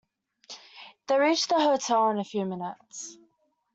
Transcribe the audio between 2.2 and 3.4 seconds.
few minutes.